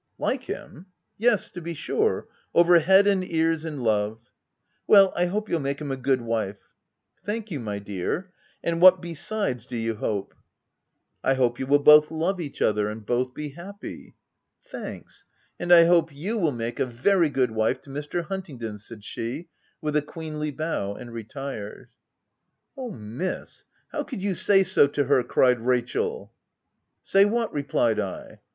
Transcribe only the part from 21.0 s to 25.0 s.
retired." Oh, Miss! how could you say so